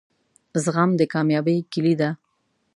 زغم 0.63 0.89
دکامیابۍ 1.01 1.57
کیلي 1.71 1.93
ده 1.99 2.09